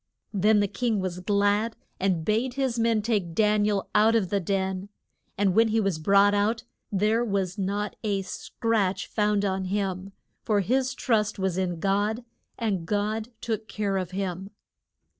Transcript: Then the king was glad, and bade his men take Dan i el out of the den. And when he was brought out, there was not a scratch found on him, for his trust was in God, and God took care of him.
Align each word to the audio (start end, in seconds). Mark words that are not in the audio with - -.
Then 0.33 0.61
the 0.61 0.67
king 0.67 0.99
was 0.99 1.19
glad, 1.19 1.75
and 1.99 2.25
bade 2.25 2.55
his 2.55 2.79
men 2.79 3.03
take 3.03 3.35
Dan 3.35 3.63
i 3.65 3.67
el 3.69 3.89
out 3.93 4.15
of 4.15 4.31
the 4.31 4.39
den. 4.39 4.89
And 5.37 5.53
when 5.53 5.67
he 5.67 5.79
was 5.79 5.99
brought 5.99 6.33
out, 6.33 6.63
there 6.91 7.23
was 7.23 7.59
not 7.59 7.95
a 8.03 8.23
scratch 8.23 9.05
found 9.05 9.45
on 9.45 9.65
him, 9.65 10.11
for 10.41 10.61
his 10.61 10.95
trust 10.95 11.37
was 11.37 11.55
in 11.55 11.79
God, 11.79 12.25
and 12.57 12.87
God 12.87 13.27
took 13.41 13.67
care 13.67 13.97
of 13.97 14.09
him. 14.09 14.49